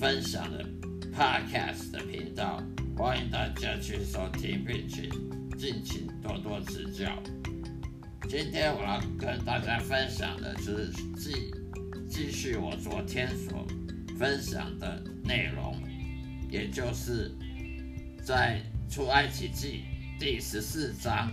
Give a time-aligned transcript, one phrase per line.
[0.00, 0.64] 分享的
[1.14, 2.62] Podcast 的频道，
[2.96, 5.10] 欢迎大家去收听，并且
[5.58, 7.22] 敬请多多指教。
[8.26, 11.52] 今天我要跟大家分享的是继
[12.08, 13.66] 继续我昨天所
[14.18, 15.76] 分享的内容，
[16.48, 17.30] 也就是
[18.24, 18.58] 在
[18.88, 19.82] 出埃及记。
[20.18, 21.30] 第十四章，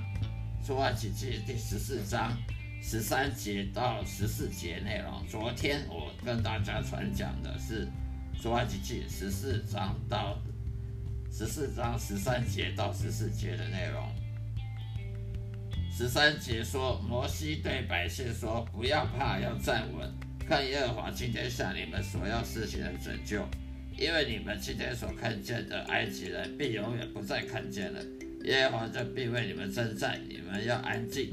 [0.65, 2.35] 出埃及记第十四章
[2.83, 5.25] 十三节到十四节内容。
[5.25, 7.87] 昨天我跟大家传讲的是
[8.41, 10.37] 出埃及记十四章到
[11.31, 14.07] 十四章十三节到十四节的内容。
[15.91, 20.07] 十三节说，摩西对百姓说：“不要怕，要站稳，
[20.47, 23.43] 看耶和华今天向你们所要施行的拯救，
[23.97, 27.99] 因为你们今天所看见的埃及人，必永远不再看见了。”
[28.45, 31.31] 耶和华就必为你们征战，你们要安静。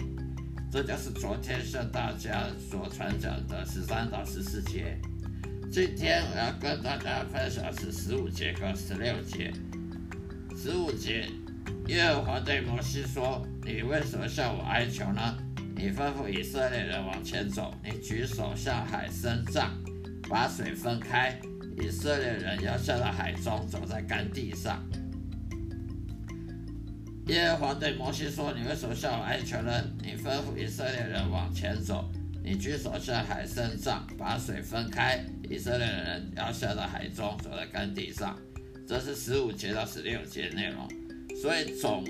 [0.72, 4.98] 这就是昨天向大家所传讲的十三到十四节。
[5.74, 9.52] 今天我要跟大家分享是十五节和十六节。
[10.56, 11.28] 十五节，
[11.88, 15.36] 耶和华对摩西说：“你为什么向我哀求呢？
[15.74, 19.72] 你吩咐以色列人往前走，你举手向海伸杖，
[20.30, 21.36] 把水分开，
[21.82, 24.80] 以色列人要下到海中，走在干地上。”
[27.26, 29.72] 耶和华对摩西说：“你为什么向我哀求呢？
[30.00, 32.08] 你吩咐以色列人往前走，
[32.44, 38.38] 你举手向海伸杖，把水分开，以色列人要下到海中，走在干地上。”
[38.86, 40.88] 这是十五节到十六节内容。
[41.40, 42.04] 所以总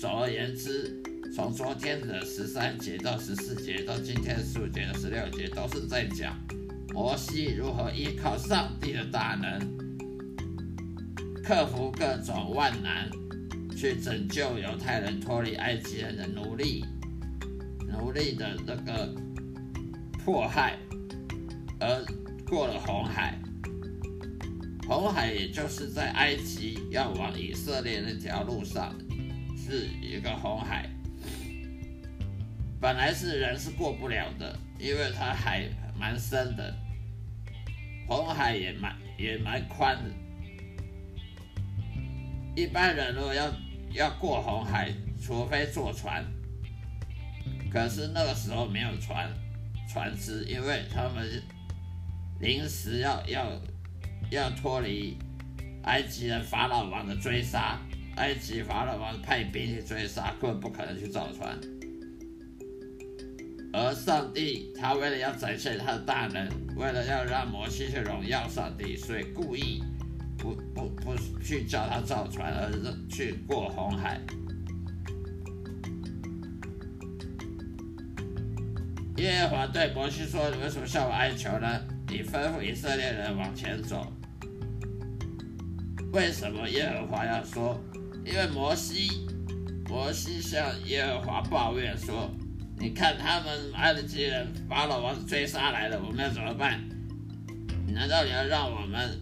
[0.00, 1.02] 总而言之，
[1.34, 6.36] 从昨天的十三节到十四节，到今天十五节到十六节，都是在讲
[6.92, 9.60] 摩西如何依靠上帝的大能，
[11.42, 13.10] 克服各种万难。
[13.76, 16.82] 去拯救犹太人脱离埃及人的奴隶，
[17.86, 19.14] 奴隶的那个
[20.24, 20.78] 迫害，
[21.78, 22.02] 而
[22.48, 23.38] 过了红海。
[24.86, 28.94] 红海也就是在埃及要往以色列那条路上，
[29.56, 30.88] 是一个红海。
[32.80, 35.64] 本来是人是过不了的，因为它海
[35.98, 36.72] 蛮深的，
[38.06, 40.10] 红海也蛮也蛮宽的。
[42.54, 43.52] 一般人如果要
[43.92, 46.24] 要过红海，除非坐船。
[47.72, 49.28] 可是那个时候没有船，
[49.92, 51.42] 船只，因为他们
[52.40, 53.46] 临时要要
[54.30, 55.16] 要脱离
[55.84, 57.78] 埃及人法老王的追杀，
[58.16, 61.58] 埃及法老王派兵去追杀，根本不可能去造船。
[63.72, 69.82] 而上帝他为了要展现他的大能，为了要让摩西去荣耀上帝，所以故意。
[70.38, 74.20] 不不不去叫他造船，而是去过红海。
[79.16, 81.80] 耶和华对摩西说：“你为什么向我哀求呢？
[82.16, 84.10] 你吩咐以色列人往前走。
[86.14, 87.78] 为什么耶和华要说？
[88.24, 89.28] 因为摩西，
[89.86, 92.30] 摩西向耶和华抱怨说
[92.80, 96.82] ：‘你看他们埃及人法老王追杀来了，我们要怎么办？
[97.86, 99.20] 难道你要让我们？’”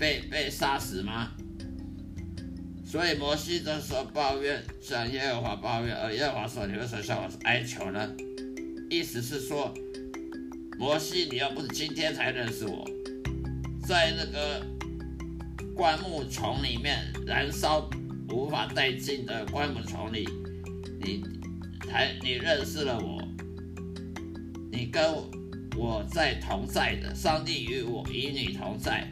[0.00, 1.32] 被被杀死吗？
[2.82, 8.10] 所以摩西这时候抱怨，向耶和华抱怨，而耶和华说：“你为什么向我哀求呢？”
[8.88, 9.74] 意思是说，
[10.78, 12.84] 摩西，你要不是今天才认识我，
[13.86, 14.62] 在那个
[15.74, 17.88] 灌木丛里面燃烧
[18.28, 20.28] 无法带进的灌木丛里，
[21.00, 21.22] 你
[21.88, 23.22] 才你认识了我，
[24.70, 25.14] 你跟
[25.76, 29.08] 我在同在的，上帝与我与你同在。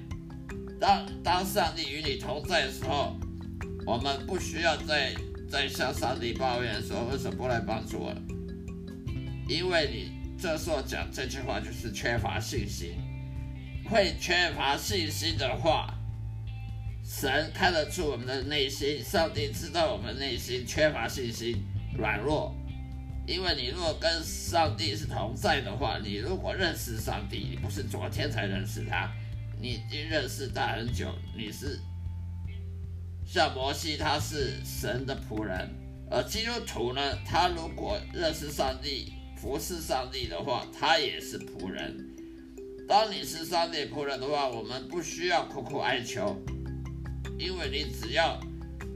[0.78, 3.16] 当当上帝与你同在的时候，
[3.86, 5.14] 我们不需要再
[5.48, 8.22] 再向上帝抱怨说为什么不来帮助我了，
[9.48, 10.13] 因为你
[10.44, 12.96] 这时候讲这句话就是缺乏信心。
[13.90, 15.94] 会缺乏信心的话，
[17.02, 21.64] 神看得出我们的内心，上帝知道我们内心缺乏信心、
[21.96, 22.54] 软弱。
[23.26, 29.10] 因为你如果跟上帝是同在的话，你如果认识上帝，你不是昨天才认识他。
[29.58, 31.80] 你已经认识他很久，你是
[33.24, 35.70] 像摩西，他是神的仆人，
[36.10, 39.14] 而基督徒呢，他如果认识上帝、
[39.44, 42.08] 服侍上帝的话，他也是仆人。
[42.88, 46.34] 当你是上帝仆人的话，我们不需要苦苦哀求，
[47.38, 48.40] 因为你只要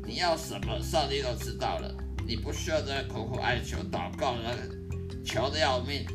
[0.06, 1.94] 你要什么，上帝都知道了，
[2.26, 4.56] 你不需要再苦苦哀求、祷告了，
[5.22, 6.06] 求的要命，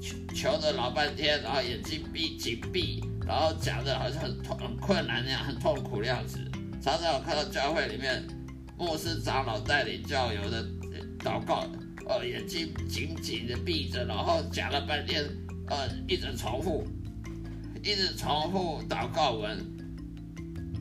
[0.00, 3.04] 求求的老半天，然后眼睛闭紧闭。
[3.26, 6.38] 然后讲的好像很痛、很困难那样，很痛苦的样子。
[6.82, 8.26] 常常我看到教会里面
[8.78, 10.66] 牧师长老带领教友的
[11.18, 11.66] 祷告，
[12.24, 15.24] 眼睛紧紧的闭着，然后讲了半天，
[15.68, 16.84] 呃，一直重复，
[17.82, 19.64] 一直重复祷告文。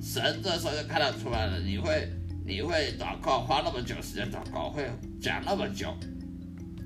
[0.01, 2.09] 神这时候就看得出来了，你会
[2.43, 4.89] 你会祷告，花那么久时间祷告，会
[5.21, 5.95] 讲那么久，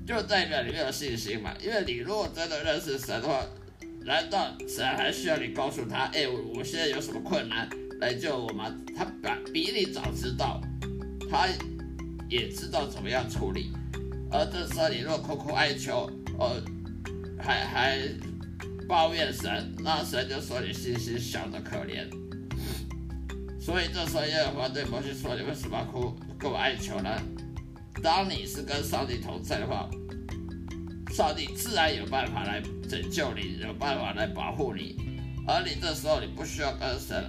[0.06, 1.54] 就代表你没有信心嘛。
[1.64, 3.42] 因为你如果真的认识神的话，
[4.04, 7.68] 难道神还需要你告诉他，哎，我现在有什么困难
[8.00, 8.72] 来救我吗？
[8.94, 9.04] 他
[9.52, 10.60] 比比你早知道，
[11.30, 11.48] 他
[12.28, 13.72] 也知道怎么样处理。
[14.30, 16.62] 而这时候你若苦苦哀求，呃，
[17.38, 17.98] 还还
[18.88, 22.08] 抱怨神，那神就说你心心小的可怜。
[23.60, 27.10] 所以这时候耶和华对摩西说：“你为什么哭跟我哀求呢？
[28.02, 29.88] 当你是跟上帝同在的话，
[31.12, 34.96] 上帝自然有办法来拯救你，有办法来保护你。
[35.48, 37.24] 而你这时候你不需要跟神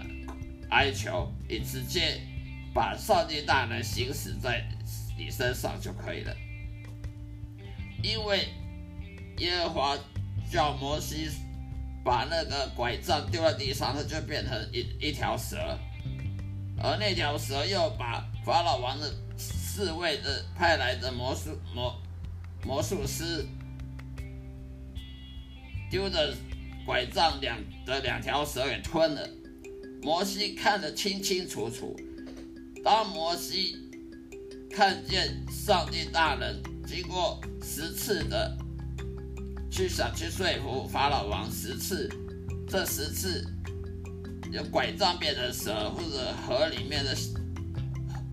[0.69, 2.21] 哀求，你直接
[2.73, 4.63] 把上帝大能行使在
[5.17, 6.35] 你身上就可以了。”
[8.03, 8.47] 因为
[9.37, 9.97] 耶和华
[10.51, 11.29] 叫摩西
[12.03, 15.57] 把那个拐杖丢在地上，它就变成一一条蛇，
[16.81, 22.01] 而那条蛇又把法老王的侍卫的派来的魔术魔
[22.63, 23.45] 魔术师
[25.91, 26.33] 丢的
[26.85, 29.29] 拐杖两的两条蛇给吞了。
[30.01, 31.99] 摩西看得清清楚楚，
[32.83, 33.75] 当摩西
[34.71, 37.39] 看见上帝大人经过。
[37.61, 38.57] 十次的
[39.69, 42.09] 去想去说服法老王十次，
[42.67, 43.45] 这十次
[44.51, 47.15] 有拐杖变成蛇，或者河里面的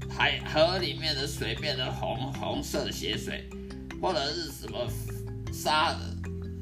[0.09, 3.47] 海河里面的水变成红红色的血水，
[4.01, 4.89] 或者是什么
[5.53, 5.99] 沙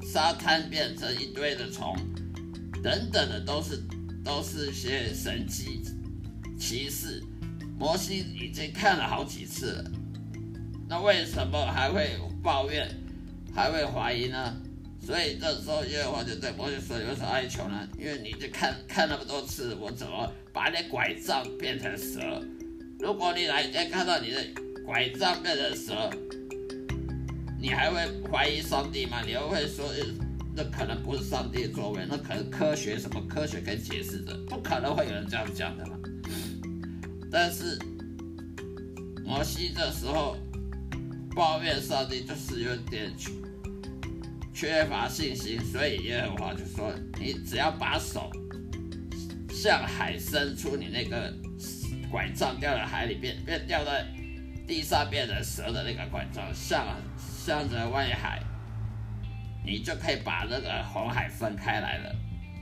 [0.03, 1.95] 沙滩变成一堆的虫，
[2.83, 3.81] 等等的都是
[4.25, 5.83] 都是些神迹
[6.59, 7.23] 奇事。
[7.79, 9.91] 摩西已经看了好几次了，
[10.93, 12.11] 那为什么还会？
[12.43, 12.87] 抱怨
[13.55, 14.57] 还会怀疑呢，
[15.01, 17.89] 所以这时候耶和华就对摩西说：“你为什么哀求呢？
[17.97, 22.43] 因为你就看看那么多次，我怎么把你拐杖变成蛇？
[22.99, 24.45] 如果你哪一天看到你的
[24.85, 26.11] 拐杖变成蛇，
[27.61, 29.23] 你还会怀疑上帝吗？
[29.25, 29.89] 你又会说，
[30.57, 35.97] 那可能不是上帝的作为，那可能科学什么科学可以解释的，不可能会有人这样讲的嘛。
[37.31, 37.79] 但是
[39.25, 40.37] 摩西这时候。
[41.35, 43.11] 抱怨上帝就是有点
[44.53, 48.31] 缺乏信心，所以耶和华就说：“你只要把手
[49.51, 51.33] 向海伸出，你那个
[52.11, 54.07] 拐杖掉在海里边，变掉在
[54.67, 56.87] 地上变成蛇的那个拐杖，向
[57.17, 58.43] 向着外海，
[59.65, 62.15] 你就可以把那个红海分开来了。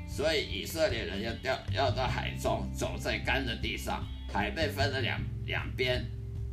[0.08, 6.04] 所以以色列人要掉要到海中，走在干的地上，海被分了两两边，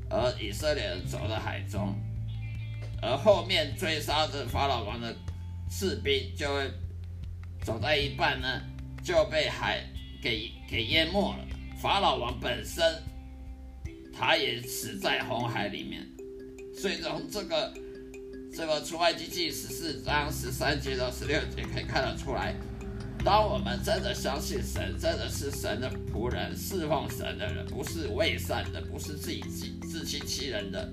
[0.09, 1.95] 而以色列人走到海中。”
[3.07, 5.15] 而后面追杀着法老王的
[5.71, 6.69] 士兵就会
[7.63, 8.61] 走在一半呢，
[9.01, 9.81] 就被海
[10.21, 11.39] 给给淹没了。
[11.81, 12.83] 法老王本身
[14.13, 16.05] 他也死在红海里面。
[16.75, 17.73] 所以从这个
[18.53, 22.53] 这个出埃及记十四章十三节到十六节可以看得出来，
[23.23, 30.91] 当我们真的相信神，真的是神的仆人，侍奉神的人，不是伪善的，不是自己自自欺欺人的。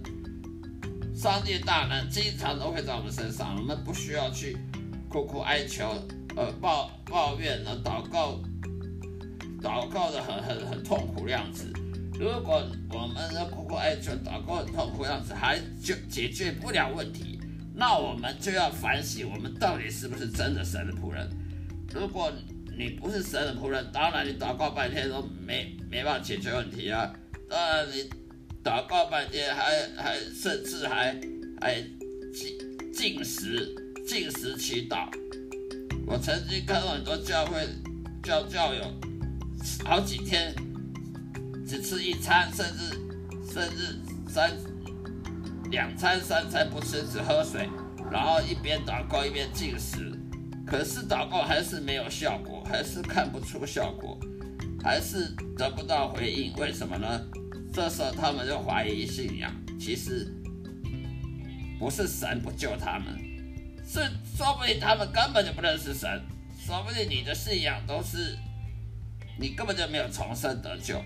[1.15, 4.59] 上帝大能经常都会在我们身上，我们不需要去
[5.09, 5.95] 苦苦哀求，
[6.37, 8.41] 呃，抱抱怨呢，祷告，
[9.63, 11.73] 祷告的很很很痛苦的样子。
[12.19, 17.41] 如果我们的苦苦哀求、祷告很痛苦样子，还就解决不了问题，
[17.75, 21.31] 那我们就要反省，我们到底是不是真的神的仆人？
[21.93, 22.31] 如果
[22.77, 27.11] 你不是神的仆人，当然你祷告半天都没没办法解决问题啊，
[27.49, 28.11] 当然你。
[28.65, 31.15] 祷告半天，还还甚至还
[31.61, 31.83] 还
[32.33, 32.57] 进
[32.95, 33.75] 进食
[34.07, 35.07] 进食祈祷。
[36.07, 37.69] 我曾经看到很多教会
[38.23, 38.83] 教教友
[39.85, 40.55] 好几天
[41.67, 44.51] 只吃一餐，甚至甚至三
[45.71, 47.69] 两餐三餐不吃，只喝水，
[48.11, 50.11] 然后一边祷告一边进食。
[50.67, 54.19] 可是祷告还是没有效果，还是看不出效果，
[54.83, 55.29] 还是
[55.59, 56.55] 得不到回应。
[56.55, 57.21] 为什么呢？
[57.75, 60.33] 这时候他们就怀疑信仰，其实
[61.77, 63.19] 不是神不救他们，
[63.85, 63.99] 是
[64.37, 66.23] 说不定他们根本就不认识神，
[66.65, 68.39] 说不定你的信仰都是
[69.41, 71.03] 你根本就没有重生得救。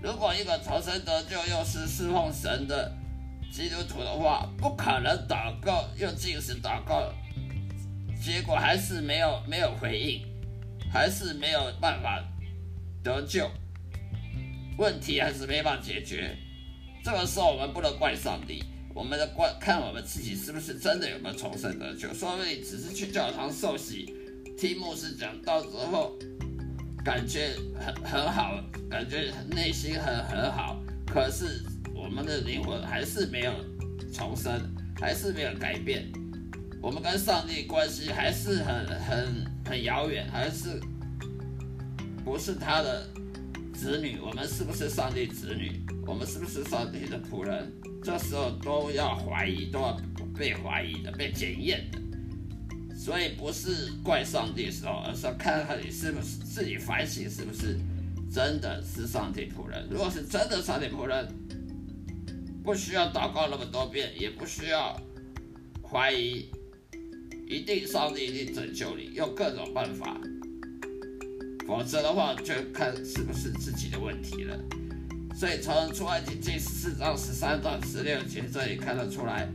[0.00, 2.96] 如果一个重生得救又是侍奉神的
[3.52, 7.12] 基督徒的话，不可能祷告又进食祷告，
[8.22, 10.24] 结果还是没有没有回应，
[10.92, 12.22] 还是没有办法
[13.02, 13.50] 得救。
[14.78, 16.36] 问题还是没办法解决，
[17.04, 18.62] 这个时候我们不能怪上帝，
[18.94, 22.12] 我们的观看我们自己是不是真的有没有重生得救？
[22.14, 24.14] 说不定只是去教堂受洗，
[24.56, 26.18] 听牧师讲到时候，
[27.04, 31.62] 感觉很很好，感觉内心很很好，可是
[31.94, 33.52] 我们的灵魂还是没有
[34.12, 34.60] 重生，
[34.98, 36.10] 还是没有改变，
[36.80, 40.80] 我们跟上帝关系还是很很很遥远，还是
[42.24, 43.06] 不是他的
[43.80, 44.18] 子女？
[44.20, 45.80] 我们是不是上帝子女？
[46.06, 47.72] 我们是不是上帝的仆人？
[48.04, 49.98] 这时候都要怀疑，都要
[50.36, 51.98] 被怀疑的，被检验的。
[52.94, 57.78] 所以不是怪上帝的时候，而是要看看你是不是自己反省，是不是
[58.30, 59.88] 真的是上帝仆人。
[59.90, 61.26] 如果是真的上帝仆人，
[62.62, 64.94] 不需要祷告那么多遍，也不需要
[65.82, 66.50] 怀疑，
[67.48, 70.20] 一定上帝一定拯救你，用各种办法。
[71.70, 74.58] 否则的话，就看是不是自己的问题了。
[75.36, 79.48] 所以从出埃及记十四章十三到十六节这里看得出来，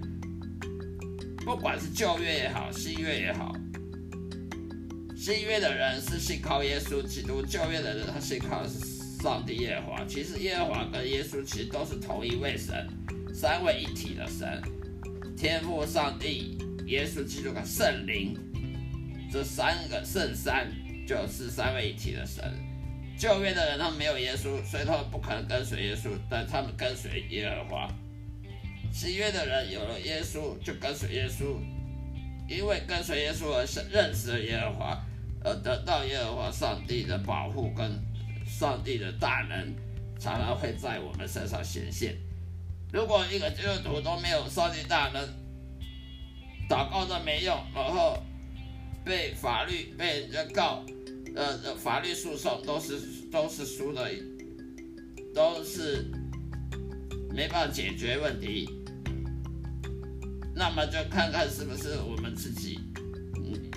[1.43, 3.53] 不管是旧约也好，新约也好，
[5.13, 8.65] 新约的人是信靠耶稣基督，旧约的人他信靠
[9.21, 10.05] 上帝耶和华。
[10.05, 12.87] 其实耶和华跟耶稣其实都是同一位神，
[13.33, 14.61] 三位一体的神，
[15.35, 18.37] 天父上帝、耶稣基督跟圣灵，
[19.29, 20.71] 这三个圣三
[21.05, 22.43] 就是三位一体的神。
[23.17, 27.89] 旧约的人，他们没有耶稣，所以他们不可能跟随耶稣，但他们跟随耶和华。
[28.91, 31.57] 新约的人有了耶稣，就跟随耶稣，
[32.49, 35.05] 因为跟随耶稣而认识了耶和华，
[35.43, 37.89] 而得到耶和华上帝的保护跟
[38.45, 39.73] 上帝的大能，
[40.19, 42.15] 常常会在我们身上显现。
[42.91, 45.21] 如果一个基督徒都没有上帝大能，
[46.69, 48.21] 祷告都没用，然后
[49.05, 50.83] 被法律被人家告。
[51.35, 52.97] 呃，法律诉讼都是
[53.29, 54.09] 都是输的，
[55.33, 56.05] 都是
[57.33, 58.69] 没办法解决问题。
[60.55, 62.79] 那么就看看是不是我们自己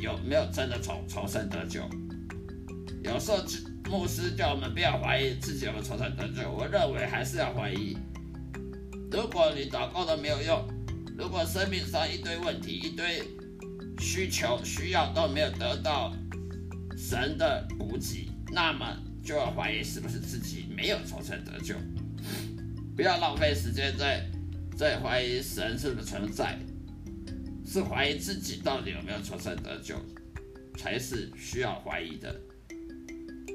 [0.00, 1.80] 有没有真的重重生得救。
[3.02, 3.38] 有时候
[3.90, 7.97] 牧师叫我们不要怀疑自己有没有重生得救，我认为还是要怀疑。
[9.11, 10.64] 如果你祷告都没有用，
[11.16, 13.25] 如果生命上一堆问题、一堆
[13.99, 16.14] 需求、需要都没有得到。
[16.97, 18.85] 神的补给，那么
[19.23, 21.76] 就要怀疑是不是自己没有重生得救，
[22.97, 24.26] 不要浪费时间在
[24.76, 26.59] 在怀疑神是不是存在，
[27.64, 29.95] 是怀疑自己到底有没有重生得救，
[30.76, 32.35] 才是需要怀疑的。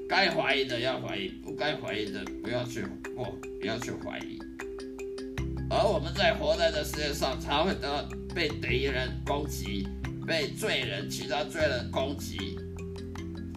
[0.08, 3.24] 该怀疑的要怀疑，不该怀疑的不要去不
[3.60, 4.40] 不要去怀疑。
[5.70, 9.88] 而我们在活在这世界上，常会得被敌人攻击，
[10.25, 12.58] 被罪人、其他罪人攻击。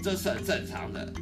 [0.03, 1.13] 这是很正常的，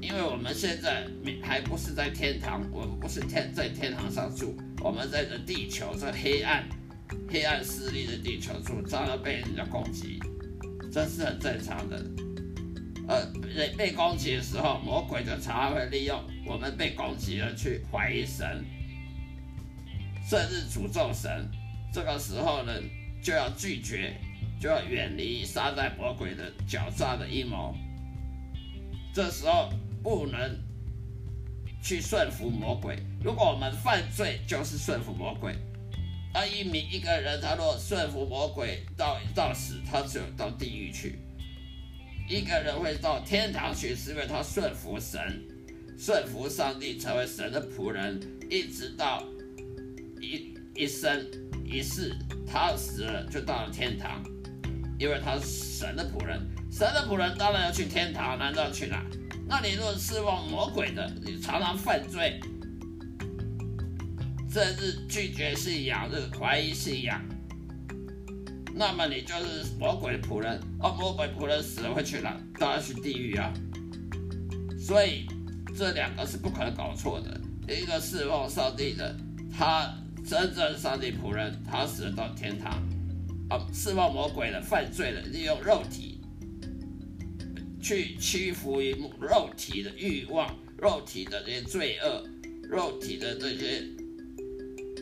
[0.00, 1.06] 因为我们现在
[1.42, 6.64] 还不是在天堂，我们不是天在天堂上住，我们在这地球这黑暗、
[7.28, 10.18] 黑暗势力的地球住，常常被人家攻击，
[10.90, 12.02] 这是很正常的。
[13.06, 18.64] 呃，被被攻击的时候，魔鬼就常常会利用我们被攻击了去怀疑神，
[20.26, 21.46] 甚至诅咒神。
[21.92, 22.72] 这个时候呢，
[23.24, 24.14] 就要拒绝。
[24.60, 27.74] 就要远离撒旦魔鬼的狡诈的阴谋。
[29.12, 29.68] 这时候
[30.02, 30.58] 不能
[31.82, 32.96] 去顺服魔鬼。
[33.22, 35.54] 如果我们犯罪，就是顺服魔鬼。
[36.32, 41.18] 而一名一个人，他若顺服魔鬼到到死，他只有到地狱去。
[42.26, 45.20] 一个人会到天堂去，是因为他顺服神，
[45.98, 49.22] 顺服上帝，成为神的仆人，一直到
[50.22, 51.26] 一一生
[51.64, 52.14] 于是，
[52.46, 54.22] 他死了就到了天堂。
[54.96, 56.40] 因为他是神的仆人，
[56.70, 59.04] 神的仆人当然要去天堂，难道去哪？
[59.46, 62.40] 那你若是望魔鬼的，你常常犯罪，
[64.48, 67.20] 这是拒绝信仰，这是怀疑信仰，
[68.72, 70.60] 那么你就是魔鬼仆人。
[70.78, 72.40] 而魔鬼仆人死了会去哪？
[72.56, 73.52] 当然去地狱啊！
[74.78, 75.26] 所以
[75.76, 77.40] 这两个是不可能搞错的。
[77.68, 79.16] 一个侍奉上帝的，
[79.52, 79.92] 他
[80.24, 82.82] 真正上帝仆人，他死了到天堂。
[83.50, 86.18] 啊，释放魔鬼的、犯罪的，利用肉体
[87.78, 92.26] 去屈服于肉体的欲望、肉体的这些罪恶、
[92.70, 93.84] 肉体的这些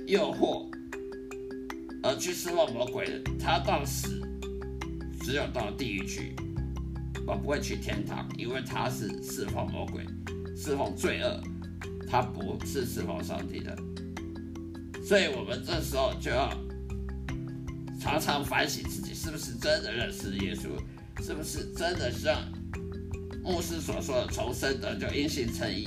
[0.08, 0.68] 诱惑，
[2.02, 4.20] 而去释放魔鬼的，他到死
[5.20, 6.34] 只有到地狱去，
[7.24, 10.04] 我不会去天堂，因为他是释放魔鬼、
[10.56, 11.40] 释放罪恶，
[12.08, 13.78] 他不是释放上帝的，
[15.12, 16.50] 所以我们这时候就要。
[18.00, 20.70] 常常反省自己是不是真的认识耶稣，
[21.22, 22.40] 是不是真的像
[23.44, 25.86] 牧师所说的重生的，就因信称义。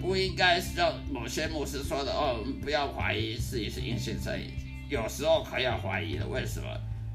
[0.00, 4.50] 不应该是像某些牧师说的哦，我们不要怀疑自己是因信称义，
[4.90, 6.26] 有时候还要怀疑的。
[6.26, 6.66] 为什么？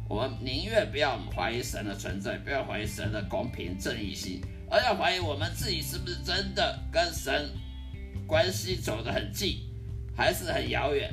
[0.08, 4.40] 我们宁愿不要怀疑神的存在，不要怀疑神的公平正义性，
[4.72, 7.50] 而要怀疑我们自己是不是真的跟神
[8.28, 9.62] 关系走得很近，
[10.16, 11.12] 还是很遥远。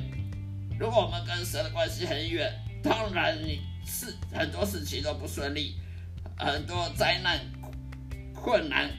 [0.77, 2.51] 如果我们跟神的关系很远，
[2.83, 5.75] 当然你是很多事情都不顺利，
[6.37, 7.39] 很多灾难、
[8.33, 8.91] 困难、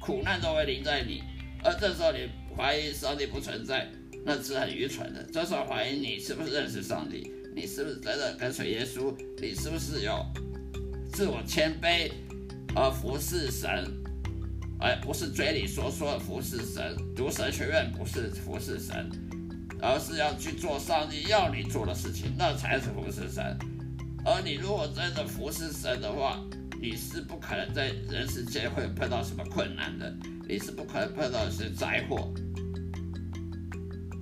[0.00, 1.22] 苦难都会临在你。
[1.62, 3.88] 而这时候你怀疑上帝不存在，
[4.24, 5.22] 那是很愚蠢的。
[5.32, 10.26] 这时候怀疑你是不是认识上帝，你是不是真的跟随耶稣，你是不是有
[11.12, 12.10] 自我谦卑
[12.74, 13.86] 而服侍神，
[14.80, 19.10] 而不是嘴里说说服侍神，读神学院不是服侍神，
[19.80, 23.58] 而是要去做上帝要你做的事情，那才是服侍神。
[24.24, 26.40] 而你如果真的服侍神的话，
[26.80, 30.14] 你是不可能在人世间会碰到什么困难的。
[30.48, 32.32] 你是不可能碰到一些灾祸，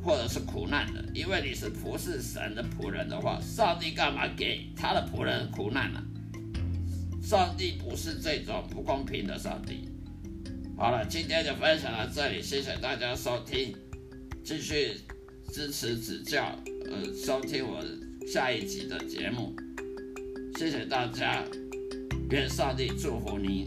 [0.02, 6.02] 或者是苦难的，因为你是服侍神的仆人的话，上帝干嘛给他的仆人苦难呢？
[7.22, 9.87] 上帝不是这种不公平的上帝。
[10.78, 13.74] 好了，今天就分享到这里，谢谢大家收听，
[14.44, 14.92] 继续
[15.52, 16.56] 支持指教，
[16.88, 17.84] 呃，收听我
[18.32, 19.52] 下一集的节目，
[20.56, 21.44] 谢谢大家，
[22.30, 23.64] 愿上帝祝福你。